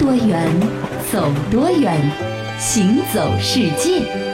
[0.00, 0.48] 多远，
[1.12, 1.94] 走多远，
[2.58, 4.29] 行走世界。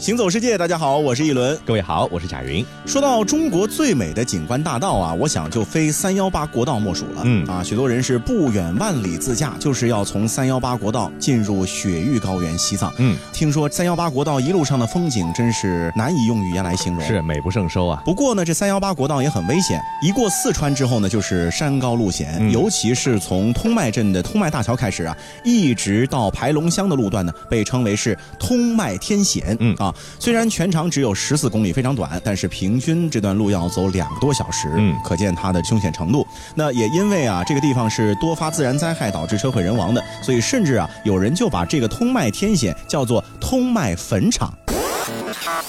[0.00, 1.54] 行走世界，大家好，我是一轮。
[1.62, 2.64] 各位好，我是贾云。
[2.86, 7.20] 说到中国最美的景观大道啊，我想就非三幺八国道莫属了。
[7.24, 12.90] 嗯啊，许多人是不远万里自驾，就是要从三幺八国道进入雪域高原西藏。
[12.96, 17.04] 嗯，听说三幺八国道一路上的风景真是难以用语言来形容。
[17.06, 18.00] 是美不胜收啊。
[18.02, 19.78] 不过呢，这三幺八国道也很危险。
[20.02, 29.54] 一过四川之后呢，就是山高路险，嗯尤其是从通麦镇的通麦大桥开始啊，一直到排龙乡的路段呢，被称为是通麦天险。
[29.60, 34.68] 嗯啊，虽然全长只有十四公里，非常短，但是平均这段路要走两个多小时。
[34.76, 36.26] 嗯可见它的凶险程度。
[36.54, 44.52] 那也因为啊，这个地方是多发自然灾害导致车毁人亡的，所以甚至啊，有人就把这个通麦天险叫做通麦坟场。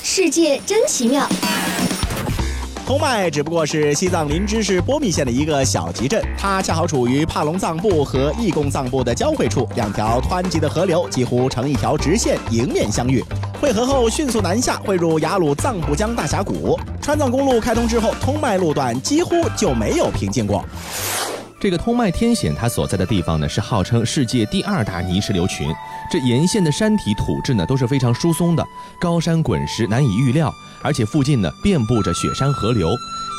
[0.04, 1.28] 世界真奇妙。
[2.86, 13.24] 通麦只不过是西藏林芝市波密县的一个小集镇，它恰好处于帕隆藏布和义贡藏布的交汇处，两条湍急的河流几乎成一条直线迎面相遇，
[13.62, 16.80] 汇合后迅速南下，汇入雅鲁藏布江大峡谷。
[17.00, 20.66] 川藏公路开通之后，通麦路段几乎就没有平静过。
[21.62, 25.72] 这个通麦天险它所在的地方呢，是号称世界第二大泥石流群。
[26.12, 28.66] 这沿线的山体土质呢都是非常疏松的，
[29.00, 30.52] 高山滚石难以预料，
[30.82, 32.90] 而且附近呢遍布着雪山河流。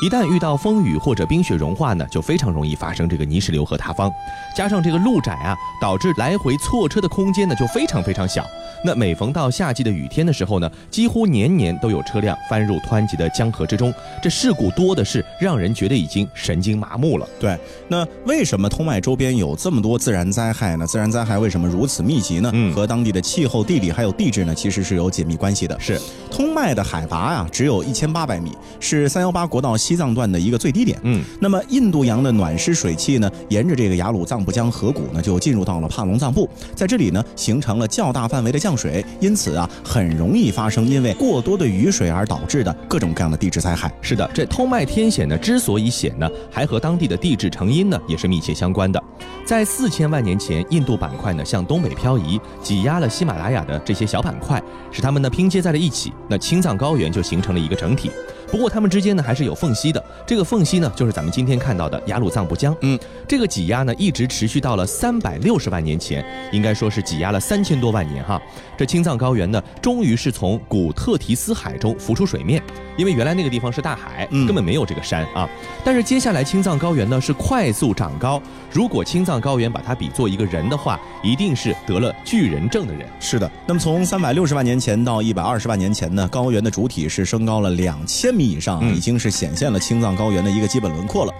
[0.01, 4.09] 一旦遇到风雨或者冰雪融化呢，就非常容易发生这个泥石流和塌方。
[4.55, 8.45] 加上这个路窄啊，导致来回错车的空间呢就非常非常小。
[8.85, 17.27] 那每逢到夏季的雨天的时候呢，几乎年年都有车辆翻入湍急的江河之中，这事故多的是，让人觉得已经神经麻木了。
[17.39, 17.57] 对，
[17.87, 20.87] 那为什么通麦周边有这么多自然灾害呢？
[20.87, 22.49] 自然灾害为什么如此密集呢？
[22.53, 25.77] 嗯和当地的气候、地理还有地质呢，其实是有紧密关系的。
[25.79, 25.99] 是，
[26.31, 30.97] 通麦的海拔啊、只有一千八百米，是三幺八国道西藏段的一个最低点。
[31.03, 31.23] 嗯。
[31.39, 43.93] 那么印度洋的暖湿水汽呢，沿着这个雅鲁藏布江河谷呢，就进入到了帕隆藏布，在这里呢，形成了较大范围的降水，因此啊，很容易发生因为过多的雨水而导致的各种各样的地质灾害。
[44.01, 49.01] 是的，这通麦天险呢，之所以险呢，还和当地的地质成因呢也是密切相关的。
[49.45, 58.09] 在四千万年前，印度板块呢向东北漂移，挤压了喜马拉雅的这些小板块，使它们呢拼接在了一起，那青藏高原就形成了一个整体。
[58.53, 62.77] 不过它们之间呢还是有缝隙的，这个缝隙呢就是咱们今天看到的雅鲁藏布江。
[62.81, 68.39] 嗯，这个挤压呢一直持续到了三百六十万年前，应该说是挤压了三千多万年哈。
[68.77, 72.61] 这青藏高原呢，终于是从古特提斯海中浮出水面，
[72.95, 75.49] 因为原来那个地方是大海，嗯根本没有这个山啊。
[75.83, 78.39] 但是接下来青藏高原呢是快速长高，
[78.71, 83.07] 如果青藏高原把它比作一个人的话，一定是得了巨人症的人。
[83.19, 91.33] 是的，那么从三百六十万年前到一百二十万年前呢，高原的主体是升高了两千米以上已经是显现了青藏高原的一个基本轮廓了。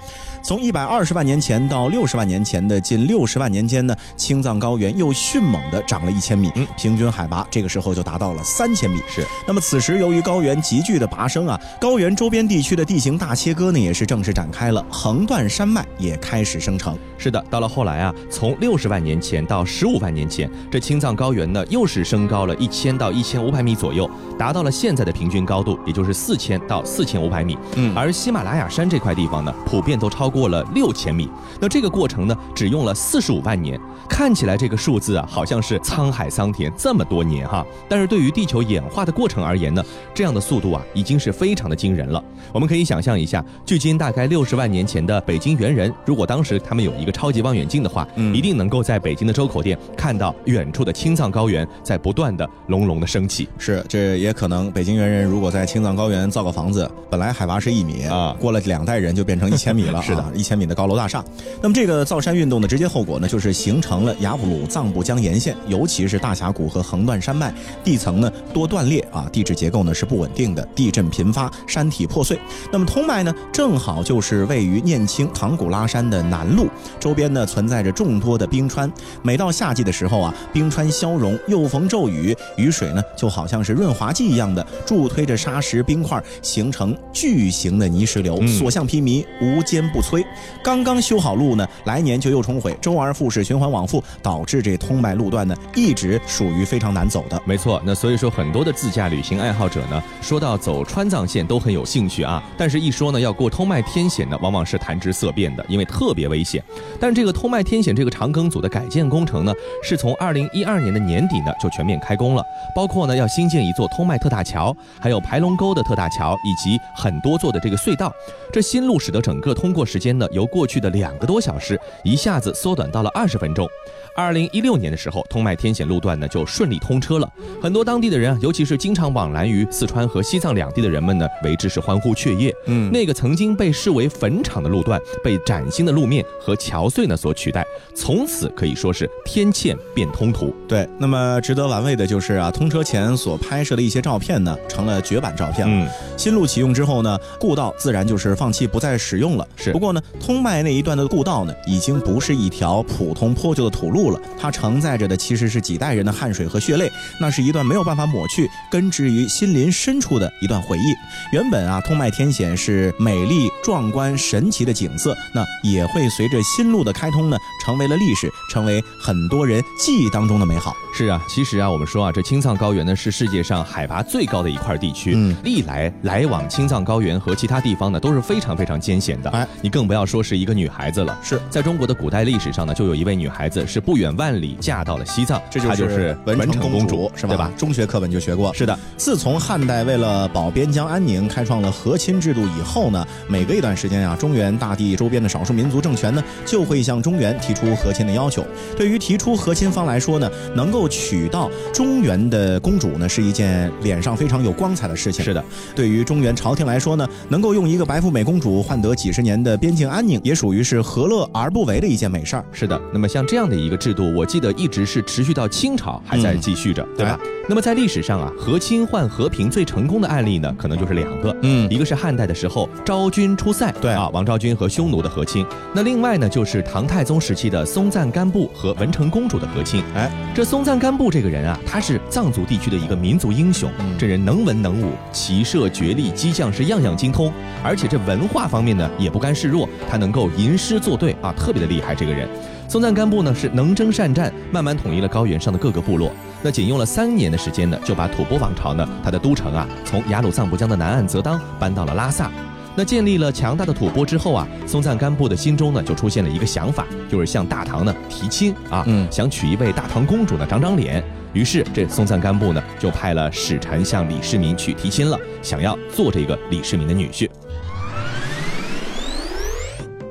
[0.44, 9.00] 从一百二十万年前到六十万年前的近六十万年间呢，青藏高原又迅猛地涨了一千米，嗯平均海拔这个时候就达到了三千米。
[9.08, 16.98] 是，那么此时由于高原急剧的拔升啊，高原周边地区的地形大切割呢也是正式展开了，横断山脉也开始生成。
[17.18, 27.58] 是的，到了后来啊，从六十万年前到十五万年前，这青藏高原呢又是升高了一千到一千五百米左右，达到了现在的平均高度，也就是四千到四千五百米。
[27.76, 31.30] 嗯而喜马拉雅山这块地方呢，普遍都超过了六千米。
[31.62, 33.80] 那这个过程呢，只用了四十五万年。
[34.10, 39.84] 看起来这个数字啊，好像是沧海桑田这么多年哈，但是对于地球演化的过程而言呢，
[40.14, 42.22] 这样的速度啊，已经是非常的惊人了。
[42.52, 53.48] 我们可以想象一下，距今大概六十万年前的北京猿人，如果当时他们有一个超级望远镜的话，嗯一定能够在北京的周口店看到远处的青藏高原在不断的隆隆的升起。
[53.58, 61.24] 是，这也可能北京猿人如果在青藏高原造个房子，本来海拔是一米啊过了两代人就变成一千米了， 是的啊，一千米的高楼大厦。
[61.62, 67.54] 那么这个造山运动的直接后果呢，就是形成了雅布鲁藏布江沿线，尤其是大峡谷和横断山脉，
[67.84, 72.40] 地层呢多断裂啊，地质结构呢是不稳定的，地震频发，山体破碎。
[72.72, 76.68] 那么通麦呢，正好就是位于念青唐古拉山的南麓，
[77.00, 78.92] 周边呢存在着众多的冰川。
[79.22, 90.13] 每到夏季的时候啊，冰川消融，又逢骤雨，雨水呢就好像是润滑剂一样的助推着沙石冰块，形成巨型的泥石流，嗯所向披靡，无坚不摧。
[90.62, 97.42] 刚刚修好路呢，来年就又重毁，周而复始，循环往复，导致这通麦路段呢一直属于非常难走的。
[97.46, 106.64] 没错，那所以说很多的自驾旅行爱好者呢，说到走川藏线都很有兴趣啊，但是一说呢要过通麦天险呢，往往是谈之色变的，因为特别危险。
[107.00, 112.44] 但这个通麦天险这个长耕组的改建工程呢，是从二零一二年的年底呢就全面开工了，
[112.76, 118.12] 包括呢要新建一座通麦特大桥，还有排龙沟的特大桥，以及很多座的这个隧道。
[118.52, 123.70] 这新路使得整个通过时间呢，由过去的两个多小时一下子缩短到了二十分钟。
[124.16, 127.28] 二零一六年的时候，通麦天险路段呢就顺利通车了，
[127.62, 132.54] 很多当地的人啊，尤其是经常往来于四川和西藏两地的人们呢，为之是欢呼雀跃。
[132.68, 137.66] 嗯那个曾经被视为坟场的路段，被崭新的路面和桥隧呢所取代，
[137.96, 140.54] 从此可以说是天堑变通途。
[140.68, 145.66] 对，那么值得玩味的就是啊，通车前所拍摄的一些照片呢，成了绝版照片。
[145.68, 149.48] 嗯，新路启用之后呢，故道自然就是放弃不再使用了。
[149.56, 156.92] 是不过呢，通麦那一段的故道呢，已经不是一条普通破旧的土路了，它承载着的其实是几代人的汗水和血泪，
[157.22, 160.94] 那是一段没有办法抹去、根植于心灵深处的一段回忆。
[161.32, 170.76] 原本啊，通麦天险是美丽、壮观、神奇的景色，那也会随着新路的开通呢，成为了历史，成为很多人记忆当中的美好。
[170.94, 179.30] 是啊，其实啊，我们说啊，这青藏高原呢是世界上海拔最高的一块地区，嗯历来来往青藏高原和其他地方呢都是非常非常艰险的。
[179.32, 181.18] 哎，你更不要说是一个女孩子了。
[181.24, 187.34] 是在中国的古代历史上呢，就有一位女孩子是不远万里嫁到了西藏，这她就是文成公主，是吧？
[187.34, 187.52] 对吧？
[187.58, 188.54] 中学课本就学过。
[188.54, 198.46] 是的，自从汉代为了保边疆安宁，开创了和亲制度以后呢，每隔一段时间啊，中原大地周边的少数民族政权呢，就会向中原提出和亲的要求。
[198.78, 205.24] 对于提出和亲方来说呢，能够娶到中原的公主呢，是一件脸上非常有光彩的事情。
[205.24, 205.44] 是的，
[205.76, 212.46] 对于中原朝廷来说呢，能够用一个白富美公主换得几十年的边境安宁，也属于是何乐而不为的一件美事儿。
[212.52, 212.80] 是的。
[212.92, 217.20] 那么像这样的一个制度，我记得一直是持续到清朝还在嗯继续着，对吧？
[217.50, 221.36] 那么在历史上啊，和亲换和平最成功的案例呢，可能就是两个。
[221.42, 225.46] 嗯一个是汉代的时候昭君出塞，对啊，王昭君和匈奴的和亲。
[225.74, 229.84] 那另外呢，就是唐太宗时期的松赞干布和文成公主的和亲。
[229.94, 237.30] 哎，这松赞干布这个人啊，他是藏族地区的一个民族英雄，嗯这人能文能武，骑射、决力、机将是样样精通，
[237.62, 241.94] 而且这文化方面呢也不甘示弱，他能够吟诗作对啊，特别的厉害。
[241.94, 242.28] 这个人，
[242.74, 246.12] 松赞干布呢是能征善战，慢慢统一了高原上的各个部落。
[246.42, 252.32] 那仅用了三年的时间呢，就把吐蕃王朝呢，它的都城啊，从雅鲁藏布江的南岸泽当搬到了拉萨。
[252.76, 261.04] 那建立了强大的吐蕃之后啊，松赞干布的心中呢就出现了一个想法，就是向大唐呢提亲啊，嗯想娶一位大唐公主呢长长脸。
[261.32, 267.30] 于是这松赞干布呢就派了使臣向李世民去提亲了，想要做这个李世民的女婿。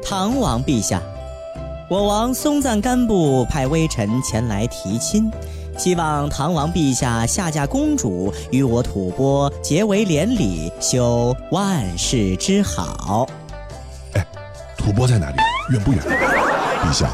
[0.01, 1.03] 唐王陛下，
[1.93, 5.31] 我王松赞干布派微臣前来提亲，
[5.77, 13.29] 希望唐王陛下下嫁公主，与我吐蕃结为连理，修万世之好。
[14.15, 14.27] 哎
[14.75, 15.37] 吐蕃在哪里？
[15.69, 16.01] 远不远？
[16.83, 17.11] 陛下，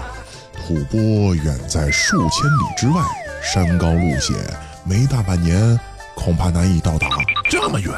[0.65, 3.03] 吐蕃远在数千里之外，
[3.43, 4.37] 山高路险，
[4.85, 5.77] 没大半年，
[6.15, 7.09] 恐怕难以到达。
[7.51, 7.93] 这么远，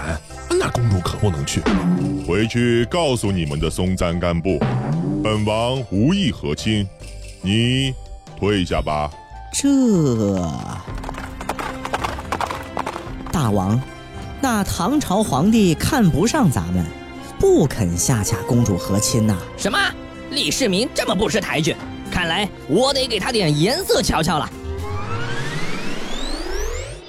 [0.49, 1.63] 那公主可不能去。
[2.27, 4.59] 回去告诉你们的松赞干布，
[5.23, 6.89] 本王无意和亲，
[7.43, 7.95] 你
[8.39, 9.11] 退下吧。
[9.53, 9.69] 这，
[13.31, 13.79] 大王，
[14.41, 16.87] 那唐朝皇帝看不上咱们，
[17.39, 19.79] 不肯下嫁公主和亲呐、什么？
[20.31, 21.77] 李世民这么不识抬举，
[22.11, 24.51] 看来我得给他点颜色瞧瞧了。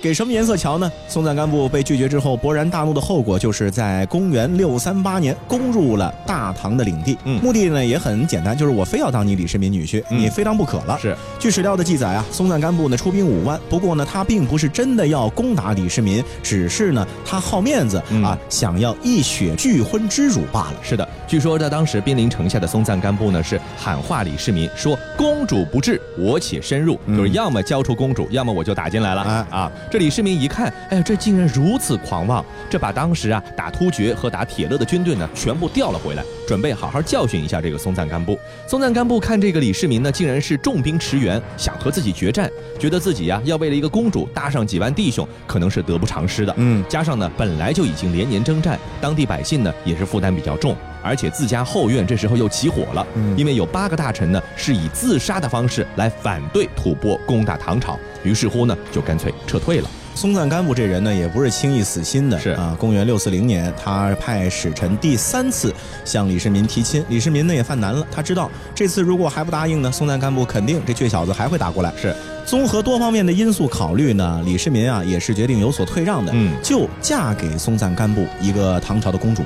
[0.01, 0.91] 给什么颜色瞧呢？
[1.07, 7.15] 松赞干布被拒绝之后，勃然大怒的后果就是在公元六三八年攻入了大唐的领地。
[7.23, 10.97] 嗯目的呢也很简单，就是我非要当你李世民女婿，嗯你非当不可了。
[10.99, 20.73] 是，据史料的记载啊，松赞干布呢出兵五万，不过呢他并不是真的要攻打李世民，只是呢他好面子、嗯啊，想要一雪拒婚之辱罢了。
[20.81, 26.97] 是的，据说在当时兵临城下的松赞干布呢，是喊话李世民说：“公主不至，我且深入。
[27.05, 29.21] 嗯就是要么交出公主，要么我就打进来了。
[29.21, 38.39] 啊啊，这李世民一看，哎呀，这竟然如此狂妄，这把当时啊打突厥和打铁勒的军队呢全部调了回来，准备好好教训一下这个松赞干布。
[38.65, 46.53] 松赞干布看这个李世民呢，竟然是重兵驰援，想和自己决战，觉得自己呀、要为了一个公主搭上几万弟兄，可能是得不偿失的。
[46.55, 59.89] 嗯，加上呢，本来就已经连年征战，当地百姓呢也是负担比较重，而且自家后院这时候又起火了，嗯因为有八个大臣呢是以自杀的方式来反对吐蕃攻打唐朝，于是乎呢就干脆撤退了。
[60.13, 62.37] 松赞干布这人呢，也不是轻易死心的。
[62.37, 68.05] 是啊，公元六四零年，他派使臣第三次向李世民提亲，李世民呢也犯难了。
[68.11, 71.93] 他知道这次如果还不答应呢，松赞干布肯定这倔小子还会打过来。
[71.95, 72.13] 是，
[72.51, 79.41] 综合多方面的因素考虑呢，李世民啊也是决定有所退让的，嗯就嫁给松赞干布一个唐朝的公主。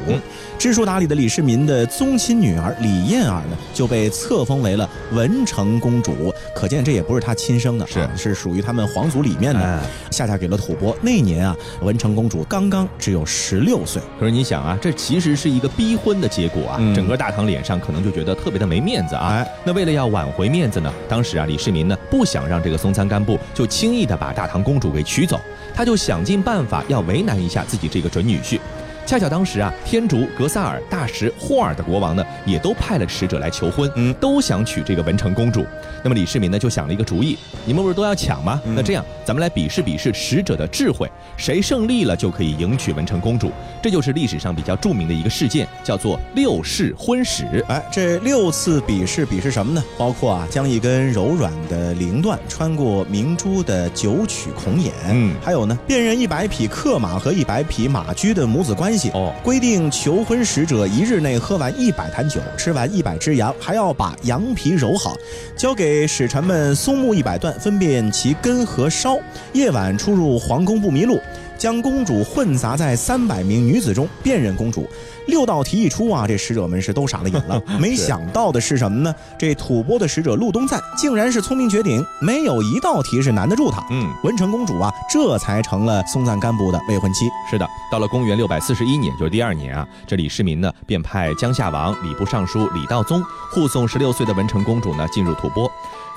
[0.57, 10.95] 知书达理的李世民的宗亲女儿李燕儿呢，就被册封为了文成公主，可见这也不是她亲生的，是啊是属于他们皇族里面的，哎下嫁给了吐蕃。
[10.99, 14.01] 那年啊，文成公主刚刚只有十六岁。
[14.19, 19.27] 可是你想啊，这其实是一个逼婚的结果啊，嗯整个大唐脸上可能就觉得特别的没面子啊。
[19.27, 25.37] 哎那为了要挽回面子呢，当时啊，李世民呢不想让这个松三干部就轻易的把大唐公主给娶走，
[25.73, 28.57] 他就想尽办法要为难一下自己这个准女婿。
[29.05, 35.63] 恰巧当时啊，天竺、格萨尔、大石、霍尔的国王呢，也都派了使者来求婚，嗯都想娶这个文成公主。
[36.03, 38.59] 那么李世民呢，就想了一个主意，你们不是都要抢吗？
[38.65, 43.51] 嗯那这样，咱们来比试比试使者的智慧，谁胜利了就可以迎娶文成公主。
[43.81, 47.63] 这就是历史上比较著名的一个事件，叫做六世婚史。
[47.67, 49.83] 哎，这六次比试比试什么呢？
[49.99, 58.94] 包括啊，将一根柔软的绫缎穿过明珠的九曲孔眼，嗯还有呢，辨认一百匹克马和一百匹马驹的母子关系。
[59.13, 65.15] 哦规定求婚使者一日内喝完一百坛酒，吃完一百只羊，还要把羊皮揉好，
[65.55, 69.17] 交给使臣们松木一百段，分辨其根和梢。
[69.53, 71.19] 夜晚出入皇宫不迷路。
[71.57, 74.87] 将公主混杂在三百名女子中，辨认公主。
[75.27, 77.59] 六道题一出啊，这使者们是都傻了眼了。
[77.79, 79.13] 没想到的是什么呢？
[79.39, 83.83] 这吐蕃的使者陆东赞竟然是聪明绝顶，没有一道题是难得住他。
[83.89, 87.25] 嗯，文成公主啊，这才成了松赞干布的未婚妻。
[87.49, 95.67] 是的，到了公元六百四十一年，就是第二年啊，这李世民呢便派江夏王礼部尚书李道宗护送十六岁的文成公主呢进入吐蕃。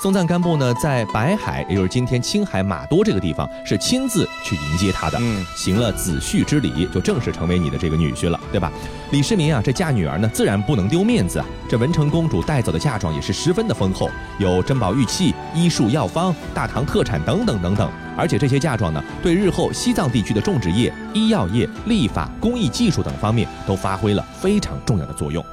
[0.01, 8.71] 松赞干布呢在白海，也就是今天青海马多这个地方，是亲自去迎接她的，嗯行了子婿之礼，就正式成为你的这个女婿了，对吧？
[9.11, 11.47] 李世民啊，这嫁女儿呢，自然不能丢面子啊。
[11.69, 17.91] 这文成公主带走的嫁妆也是十分的丰厚，有珍宝玉器、医术药方、大唐特产等等等等。
[18.17, 25.45] 而且这些嫁妆呢，对日后西藏地区的种植业、医药业、立法、工艺技术等方面都发挥了非常重要的作用。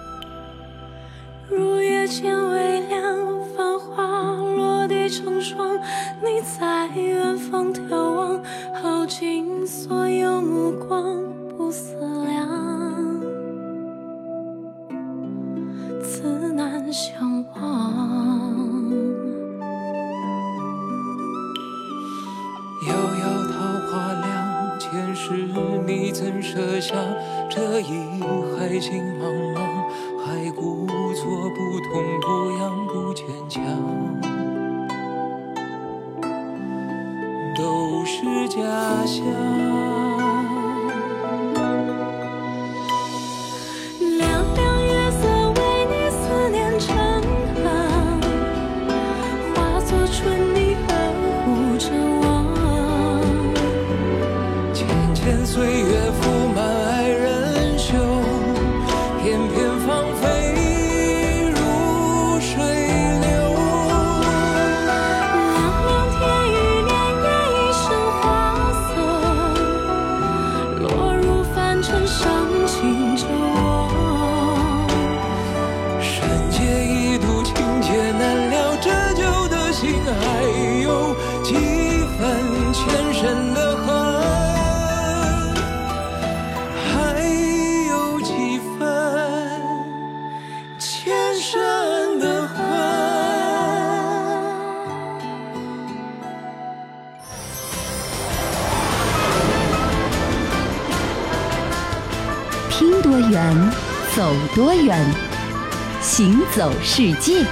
[1.50, 2.95] 如月间微亮，
[5.16, 5.78] 成双。
[6.22, 8.44] 你在远方眺望，
[8.74, 11.24] 耗尽所有目光，
[11.58, 11.96] 不思
[12.26, 13.22] 量，
[16.02, 17.62] 自难相忘。
[22.88, 23.56] 遥遥桃
[23.88, 25.32] 花凉，前世
[25.88, 26.94] 你怎舍下
[27.50, 28.22] 这一
[28.58, 29.24] 海情茫
[29.56, 29.85] 茫？
[82.76, 83.88] 前生的恨，
[86.84, 86.94] 还
[87.88, 88.78] 有几分
[90.78, 92.56] 前生的恨。
[102.70, 103.72] 听多远，
[104.14, 105.02] 走多远，
[106.02, 107.46] 行走世界。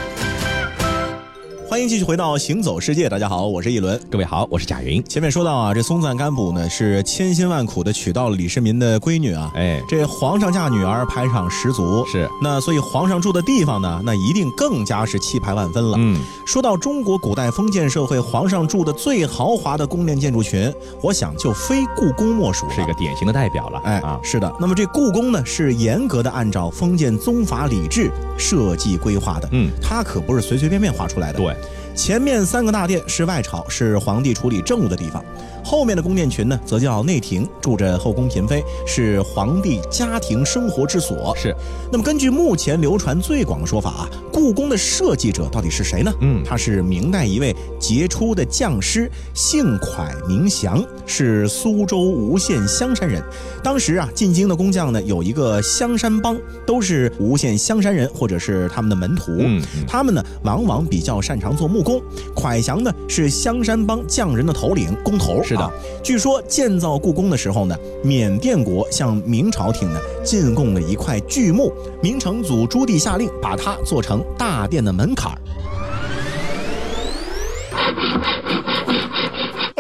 [1.74, 4.00] 欢迎继续回到《行走世界》，大家好，我是一轮。
[4.08, 5.04] 各位好，我是贾云。
[5.06, 15.98] 前面说到啊，这松赞干布呢是千辛万苦的娶到了李世民的闺女啊，哎，这皇上嫁女儿排场十足，是那所以皇上住的地方呢，那一定更加是气派万分了。
[16.00, 22.76] 嗯，说到中国古代封建社会，皇上住的最豪华的宫殿建筑群，我想就非故宫莫属了。
[22.76, 23.82] 是一个典型的代表了。
[23.84, 24.56] 哎啊，是的。
[24.60, 29.50] 那么这故宫呢，是严格的按照封建宗法礼制设计规划的。
[29.54, 31.40] 嗯，它可不是随随便便画出来的。
[31.40, 31.56] 对，
[31.96, 35.22] 前面三个大殿是外朝，是皇帝处理政务的地方；
[35.64, 41.36] 后面的宫殿群呢，则叫内廷，住着后宫嫔妃，是皇帝家庭生活之所。
[41.38, 41.56] 是。
[41.92, 46.12] 那么根据目前流传最广的说法啊，故宫的设计者到底是谁呢？
[46.22, 53.22] 嗯他是明代一位杰出的匠师，姓蒯名祥，是苏州吴县香山人。
[53.62, 59.32] 当时啊，进京的工匠呢有一个香山帮，都是吴县香山人或者是他们的门徒。
[59.38, 62.02] 嗯嗯他们呢往往比较擅长祥做木工。
[62.36, 65.42] 蒯祥呢是香山帮匠人的头领工头。
[65.44, 75.38] 是的啊，据说建造故宫的时候呢，缅甸国向明朝廷呢进贡了一块巨木，明成祖朱棣下令把它做成大殿的门槛儿。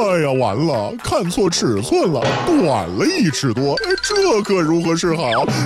[0.03, 5.23] 哎呀，完了，看错尺寸了，短了一尺多，哎，这可如何是好？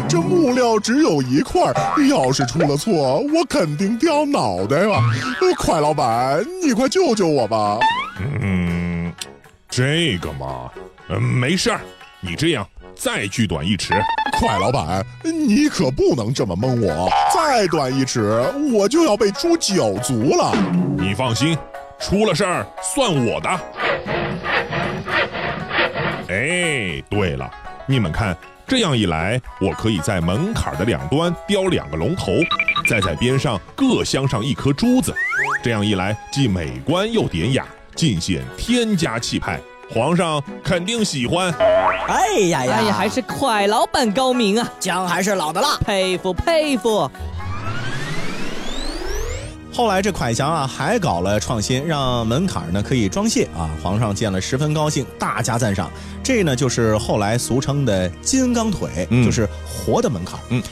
[0.08, 1.74] 这木料只有一块，
[2.08, 5.02] 要是出了错，我肯定掉脑袋啊！
[5.42, 7.80] 呃快，老板，你快救救我吧！
[8.42, 9.12] 嗯，
[9.68, 10.70] 这个嘛，
[11.10, 11.82] 嗯，没事儿，
[12.22, 12.66] 你这样
[12.96, 13.94] 再锯短一尺。
[14.40, 18.40] 快，老板，你可不能这么蒙我，再短一尺，
[18.72, 20.56] 我就要被诛九族了。
[20.96, 21.58] 你放心，
[22.00, 23.50] 出了事儿算我的。
[26.38, 27.50] 哎，对了，
[27.88, 32.34] 你们看，这样一来，我可以在门槛的两端雕两个龙头，
[32.88, 35.16] 再在边上各镶上一颗珠子。
[35.64, 37.66] 这样一来，既美观又典雅，
[37.96, 39.60] 尽显天家气派。
[39.90, 41.52] 皇上肯定喜欢。
[42.08, 45.76] 哎呀呀，哎呀，还是快老板高明啊，姜还是老的辣。
[45.78, 47.10] 佩服佩服。
[49.78, 55.92] 后来这蒯祥啊还搞了创新，让门槛呢可以装卸啊，皇上见了十分高兴，大加赞赏。
[56.24, 60.40] 这呢就是后来俗称的金刚腿，嗯就是活的门槛。
[60.50, 60.64] 嗯。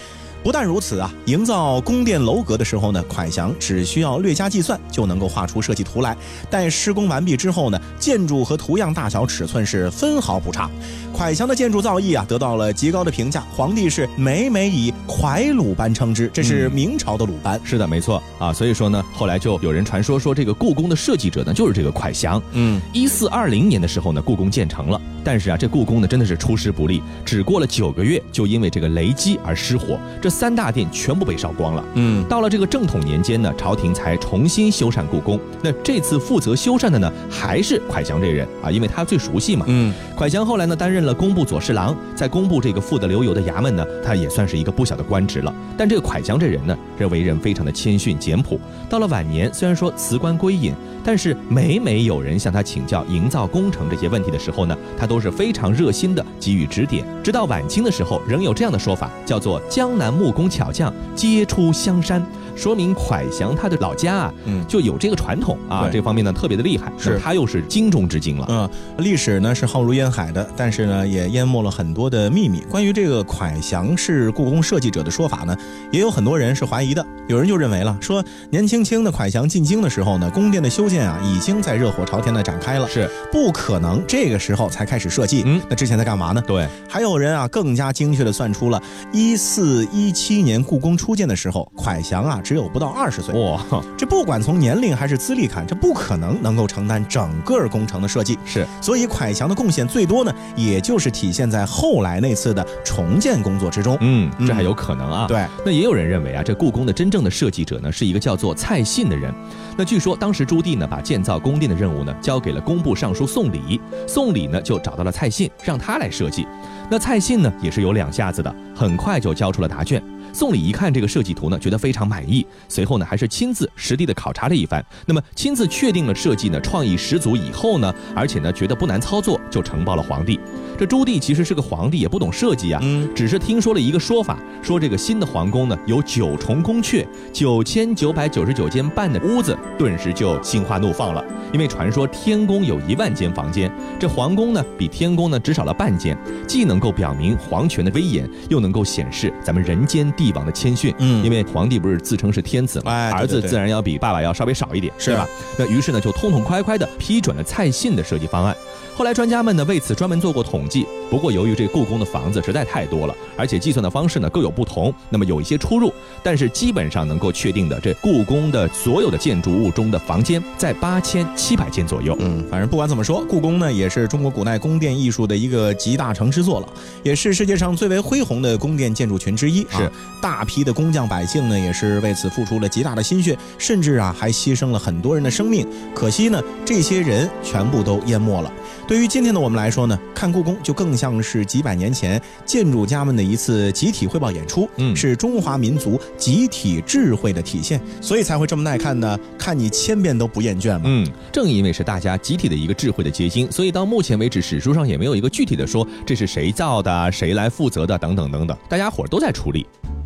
[0.45, 6.15] 不但如此啊，营造宫殿楼阁的时候呢，蒯祥只需要略加计算就能够画出设计图来。
[6.51, 10.69] 待施工完毕之后呢，建筑和图样大小尺寸是分毫不差。
[11.17, 17.59] 蒯祥的建筑造诣啊得到了极高的评价，皇帝是每每以蒯鲁班称之，这是明朝的鲁班。
[17.63, 18.53] 是的，没错啊。
[18.53, 22.39] 所以说呢，后来就有人传说说这个故宫的设计者呢就是这个蒯祥。
[22.51, 31.83] 嗯，一四二零年的时候呢，故宫建成了，但是啊，这故宫呢真的是出师不利，只过了九个月就因为这个雷击而失火，这三大殿全部被烧光了。
[31.95, 35.39] 嗯，到了这个正统年间呢，朝廷才重新修缮故宫。
[35.63, 39.65] 那这次负责修缮的呢，还是蒯祥这人啊，因为他最熟悉嘛。
[39.67, 45.51] 嗯，蒯祥后来呢，担任了工部左侍郎，在工部这个富得流油的衙门呢，他也算是一个不小的官职了。
[45.75, 48.59] 但这个蒯祥这人呢，这为人非常的谦逊简朴。
[48.87, 50.71] 到了晚年，虽然说辞官归隐，
[51.03, 57.05] 但是每每有人向他请教营造工程这些问题的时候呢，他都都是非常热心的给予指点。
[57.23, 62.21] 直到晚清的时候，仍有这样的说法，叫做“江南木工巧匠皆出香山”，
[62.53, 66.91] 说明蒯祥他的老家啊，嗯就有这个传统啊，这方面呢特别的厉害。
[66.99, 68.45] 是他又是京中之京了。
[68.49, 72.59] 嗯，历史呢是浩如烟海的，但是呢也淹没了很多的秘密。
[72.69, 75.55] 关于这个蒯祥是故宫设计者的说法呢，
[75.91, 77.05] 也有很多人是怀疑的。
[77.27, 85.43] 有人就认为了，说年轻轻的蒯祥进京的时候呢，宫殿的修建啊已经在热火朝天的展开了，是不可能这个时候才开始设计。
[85.45, 86.41] 嗯那之前在干嘛呢？
[86.45, 93.33] 对，还有人啊更加精确的算出了，一四一七年故宫初建的时候，蒯祥啊只有不到二十岁。
[93.39, 93.63] 哇，
[93.97, 98.37] 这不管从年龄还是资历看，这不可能能够承担整个工程的设计。
[98.45, 103.97] 是所以蒯祥的贡献最多呢，也就是体现在后来那次的重建工作之中。
[104.01, 105.25] 嗯，这还有可能啊。
[105.27, 109.33] 对，那也有人认为啊，这故宫的真正的设计者呢，是一个叫做蔡信的人。
[109.77, 116.47] 那据说当时朱棣呢，把建造宫殿的任务呢，交给了工部尚书宋礼，宋礼呢就找找到了蔡信，让他来设计。
[116.89, 120.01] 那蔡信呢，也是有两下子的，很快就交出了答卷。
[120.35, 124.85] 宋礼一看这个设计图呢，觉得非常满意，随后呢还是亲自实地的考察了一番。
[125.05, 130.37] 那么亲自确定了设计呢创意十足以后呢，而且呢觉得不难操作，就呈报了皇帝。
[130.77, 141.23] 这朱棣其实是个皇帝，也不懂设计啊，嗯只是听说了一个说法，说这个新的皇宫呢有九重宫阙，九千九百九十九间半的屋子，顿时就心花怒放了。
[141.53, 150.93] 因为传说天宫有一万间房间，这皇宫呢比天宫呢只少了半间，既能够表明皇权的威严，又能够显示咱们人间帝王的谦逊。
[150.97, 155.27] 嗯因为皇帝不是自称是天子嘛，哎对对对儿子自然要比爸爸要稍微少一点，是吧？
[155.57, 158.55] 那于是呢就痛痛快快的批准了蔡信的设计方案。
[158.95, 172.15] 后来专家们呢为此专门做过统计，不过由于这故宫的房子实在太多了，而且计算的方式呢各有不同，那么有一些出入，但是基本上能够确定的，这故宫的所有的建筑物中的房间在八千七百间左右。
[172.19, 176.67] 嗯，反正不管怎么说，故宫呢也是中国古代宫殿艺术的一个集大成之作了，
[177.03, 179.65] 也是世界上最为恢宏的宫殿建筑群之一。
[179.69, 179.91] 是啊，
[180.21, 185.67] 大批的工匠百姓呢也是为此付出了极大的心血，甚至啊还牺牲了很多人的生命。
[185.93, 188.51] 可惜呢，这些人全部都淹没了。
[188.87, 200.83] 对于今天的我们来说呢，看故宫就更像是几百年前建筑家们的一次集体汇报演出，嗯是中华民族集体智慧的体现，所以才会这么耐看呢，看你千遍都不厌倦嘛。
[200.85, 209.65] 嗯，正因为是大家集体的一个智慧的结晶，所以到目前为止，史书上也没有一个具体的说这是谁造的、谁来负责的等等等等，大家伙儿都在出力。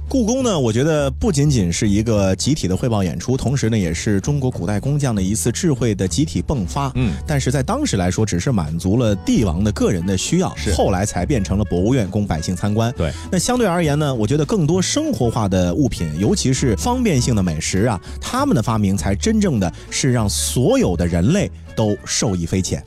[0.09, 6.91] 故宫呢，我觉得不仅仅是一个集体的汇报演出，同时呢，也是中国古代工匠的一次智慧的集体迸发。
[6.95, 12.91] 嗯，但是在当时来说，只是满足了帝王的个人的需要，是后来才变成了博物院供百姓参观。
[12.97, 22.83] 对，那相对而言呢，我觉得更多生活化的物品，尤其是方便性的美食啊，他们的发明才真正的是让所有的人类都受益匪浅。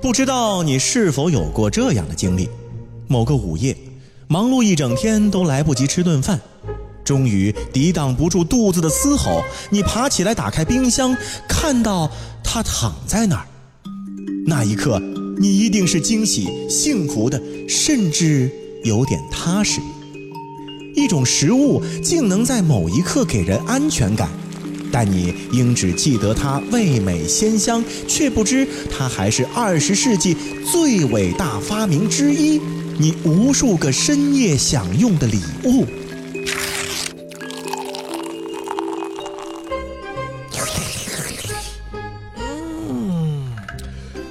[0.00, 2.48] 不知道你是否有过这样的经历？
[3.08, 3.76] 某个午夜，
[4.32, 6.40] 忙碌一整天都来不及吃顿饭，
[7.04, 11.14] 终于抵挡不住肚子的嘶吼，你爬起来打开冰箱，
[11.46, 12.10] 看到
[12.42, 13.44] 他躺在那儿。
[14.46, 14.98] 那一刻，
[15.38, 18.50] 你一定是惊喜、幸福的，甚至
[18.84, 19.82] 有点踏实。
[20.96, 24.30] 一种食物竟能在某一刻给人安全感，
[24.90, 30.34] 但你应只记得它味美鲜香，却不知它还是二十世纪
[30.72, 32.58] 最伟大发明之一。
[33.02, 35.84] 你无数个深夜享用的礼物。
[42.88, 43.52] 嗯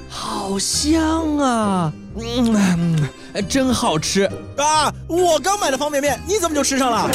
[0.07, 1.91] 好香啊！
[2.15, 3.09] 嗯，
[3.49, 4.23] 真好吃
[4.55, 4.93] 啊！
[5.05, 7.09] 我刚买的方便面，你怎么就吃上了？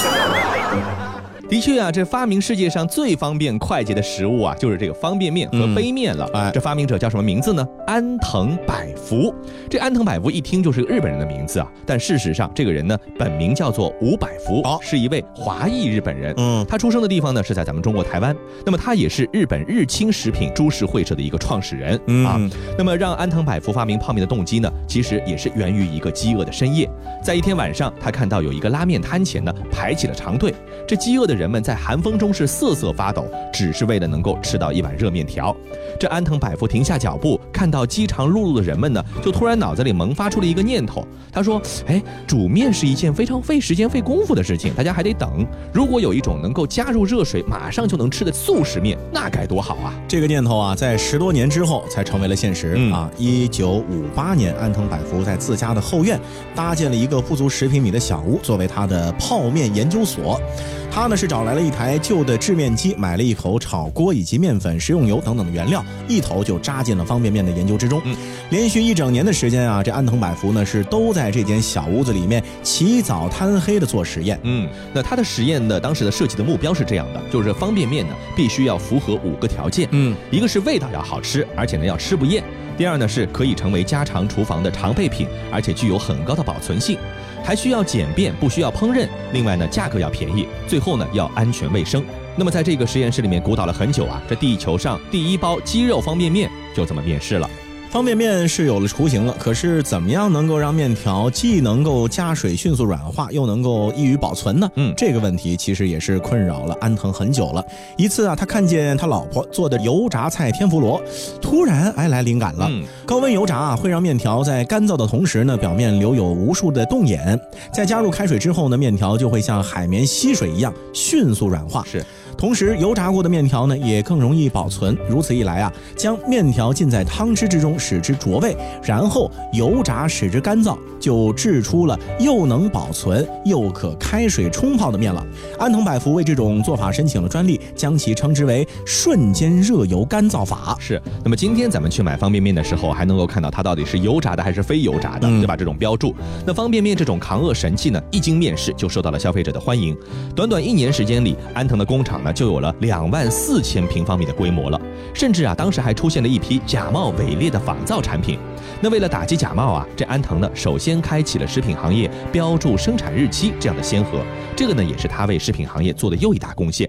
[1.57, 6.29] 的确啊，这发明世界上最方便快捷的食物啊，就是这个方便面和杯面了。
[6.35, 7.67] 哎，这发明者叫什么名字呢？
[7.87, 9.35] 安藤百福。
[9.71, 16.35] 这安藤百福一听就是个日本人的名字啊，但事实上这个人呢，本名叫做吴百福，是一位华裔日本人。
[16.37, 18.37] 嗯，他出生的地方呢是在咱们中国台湾。
[18.67, 22.39] 那么他也是日本日清食品株式会社的一个创始人啊。
[22.77, 26.87] 那么让安藤百福发明泡面的动机呢，其实也是源于一个饥饿的深夜。
[27.25, 30.53] 在一天晚上，他看到有一个拉面摊前呢排起了长队，
[30.87, 35.55] 这饥饿的人人们在寒风中是瑟瑟发抖，只是为了能够吃到一碗热面条。
[35.97, 41.07] 这安藤百福停下脚步，看到饥肠辘辘的人们呢，就突然脑子里萌发出了一个念头。
[41.31, 45.47] 他说：“哎，煮面是一件非常费时间、费功夫的事情，大家还得等。
[45.73, 53.09] 如果有一种能够加入热水马上就能吃的速食面，那该多好啊！”这个念头啊，在十多年之后才成为了现实、啊。
[53.17, 56.21] 一九五八年，安藤百福在自家的后院
[56.57, 60.41] 搭建了一个不足十平米的小屋，作为他的泡面研究所。
[60.91, 68.01] 他呢是找来了一台旧的制面机，买了一口炒锅以及面粉、食用油等等的原料，一头就扎进了方便面的研究之中。
[68.05, 68.17] 嗯，
[68.49, 74.41] 连续一整年的时间啊，这安藤百福呢是都在这间小屋子里面起早贪黑的做实验。
[74.43, 79.87] 嗯，那他的实验呢，当时的设计的目标是这样的，就是方便面呢必须要符合五个条件。
[79.93, 82.43] 嗯，一个是味道要好吃，而且呢要吃不厌；
[82.79, 86.99] 第二呢是可以成为家常厨房的常备品，而且具有很高的保存性。
[87.47, 89.07] 还需要简便，不需要烹饪。
[89.33, 90.49] 另外呢，价格要便宜。
[90.67, 92.05] 最后呢，要安全卫生。
[92.35, 97.49] 那么在这个实验室里面鼓捣了很久啊，这地球上第一包鸡肉方便面就这么面世了。
[97.97, 104.71] 方便面是有了雏形了，可是怎么样能够让面条既能够加水迅速软化，又能够易于保存呢？
[104.75, 107.65] 嗯，这个问题其实也是困扰了安藤很久了。
[107.97, 111.03] 一次啊，他看见他老婆做的油炸菜天妇罗，
[111.41, 112.67] 突然哎来灵感了。
[112.71, 117.41] 嗯，高温油炸啊会让面条在干燥的同时呢，表面留有无数的洞眼。
[117.73, 121.83] 在加入开水之后呢，面条就会像海绵吸水一样迅速软化。
[121.91, 122.05] 是。
[122.37, 124.97] 同时，油炸过的面条呢，也更容易保存。
[125.09, 135.27] 如此一来啊，将面条浸在汤汁之中，使之着味，然后油炸使之干燥，就制出了又能保存又可开水冲泡的面了。
[135.59, 140.77] 安藤百福为这种做法申请了专利，将其称之为“瞬间热油干燥法”。
[140.79, 141.01] 是。
[141.25, 145.57] 那么今天咱们去买方便面的时候，还能够看到它到底是油炸的还是非油炸的，对吧？
[145.57, 146.15] 这种标注。
[146.45, 149.97] 那方便面这种扛饿神器呢，一经面世就受到了消费者的欢迎。
[150.35, 152.21] 短短一年时间里，安藤的工厂。
[152.33, 154.81] 就有了两万四千平方米的规模了，
[155.15, 158.39] 甚至啊，当时还出现了一批假冒伪劣的仿造产品。
[158.81, 164.23] 那为了打击假冒啊，这安藤呢，首先开启了食品行业标注生产日期这样的先河。
[164.55, 166.89] 这个呢，也是他为食品行业做的又一大贡献。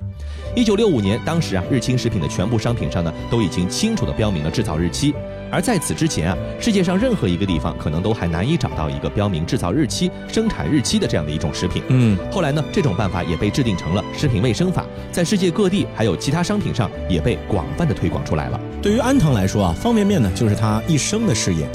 [0.56, 5.14] 一九六五年，当时啊，日清食品的全部商品上呢，都已经清楚地标明了制造日期。
[5.52, 11.82] 而在此之前啊，世界上任何一个地方可能都还难以找到一个标明制造日期、生产日期的这样的一种食品。
[11.88, 18.60] 嗯，后来呢，这种办法也被制定成了食品卫生法，在世界各地还有其他商品上也被广泛的推广出来了。
[18.82, 21.68] 对于安藤来说啊，方便面呢就是他一生的事业。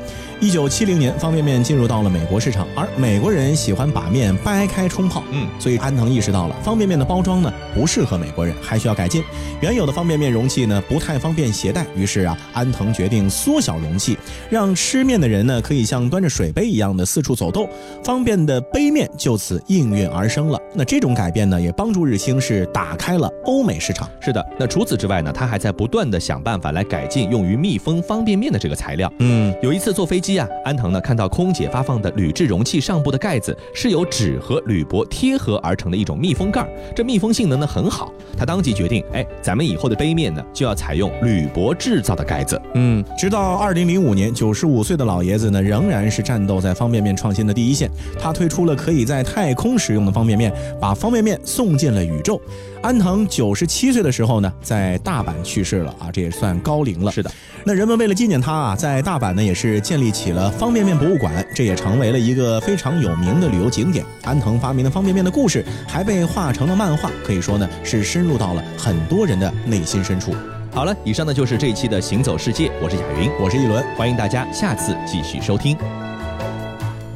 [0.42, 9.22] 一九七零年，方便面进入到了美国市场，而美国人喜欢把面掰开冲泡，嗯，所以安藤意识到了方便面的包装呢不适合美国人，还需要改进。
[9.60, 14.18] 原有的方便面容器呢不太方便携带，于是啊，安藤决定缩小容器，
[14.50, 17.68] 让吃面的人呢可以像端着水杯一样的四处走动，
[18.02, 20.60] 方便的杯面就此应运而生了。
[20.74, 24.10] 那这种改变呢，也帮助日清是打开了欧美市场。
[24.20, 29.12] 是的，那除此之外呢，他还在不断的想办法来改进用于密封方便面的这个材料。
[29.20, 30.31] 嗯，有一次坐飞机。
[30.38, 38.12] 安藤呢看到空姐发放的铝制容器上部的盖子是由纸和铝箔贴合而成的一种密封盖，这密封性能呢很好。
[38.36, 42.60] 他当即决定，哎，咱们以后的杯面呢就要采用铝箔制造的盖子。
[42.74, 47.90] 嗯，直到二零零五年，九十五岁的老爷子呢仍然是战斗在方便面创新的第一线。
[48.18, 52.40] 他推出了可以在太空使用的方便面，把方便面送进了宇宙。
[52.82, 57.12] 安藤九十七岁的时候呢，在大阪去世了啊，这也算高龄了。
[57.12, 57.30] 是的，
[57.64, 64.04] 那人们为了纪念他啊，在大阪呢也是建立起了方便面博物馆，这也成为了一个非常有名的旅游景点。
[64.24, 70.34] 安藤发明的方便面的故事还被画成了漫画，可以说呢是深入到了很多人的内心深处。
[70.72, 75.76] 好了，以上呢就是这一期的行走世界，我是雅云，我是一轮，欢迎大家下次继续收听。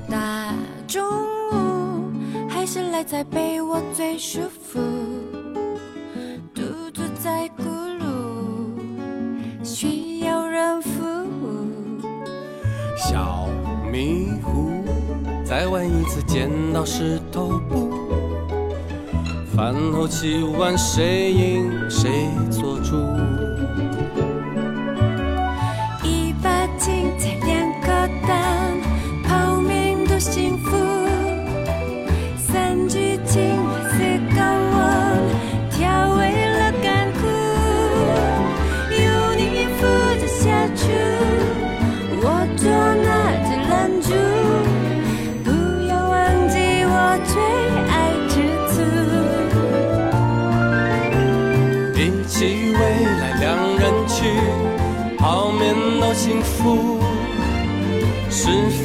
[0.09, 0.55] 大
[0.87, 1.03] 中
[1.51, 2.13] 午
[2.49, 4.79] 还是赖在被窝最舒服，
[9.67, 11.03] 需要人服
[11.43, 11.67] 务。
[12.97, 13.49] 小
[13.91, 14.71] 迷糊，
[15.45, 17.91] 再玩一次剪刀石头布。
[19.57, 22.95] 饭后七碗谁赢谁做主？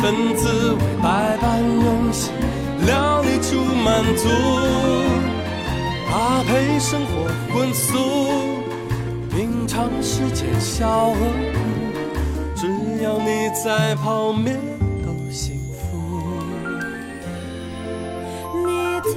[0.02, 2.34] 分滋味百般用心，
[2.88, 4.28] 料理出满足。
[6.10, 8.00] 搭配生活荤素，
[9.30, 11.60] 品尝世间小和苦。
[12.56, 12.66] 只
[13.04, 14.60] 要你在，泡面
[15.06, 15.80] 都幸福。
[18.66, 19.10] 你的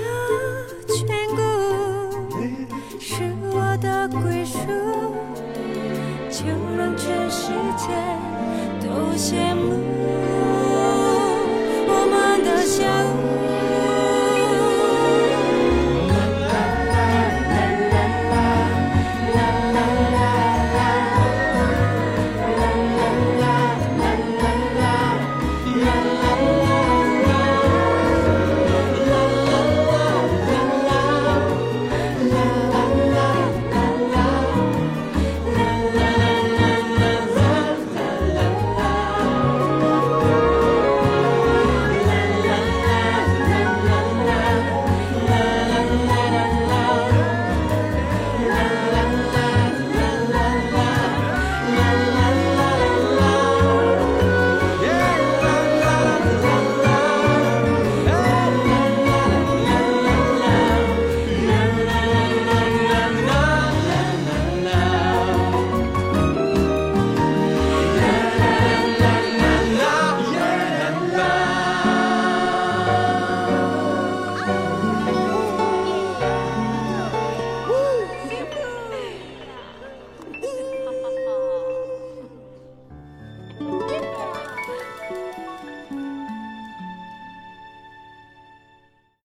[0.87, 1.01] 眷
[1.35, 1.41] 顾
[3.01, 4.59] 是我的归属，
[6.29, 6.45] 就
[6.77, 7.89] 让全世界
[8.87, 10.34] 都羡慕。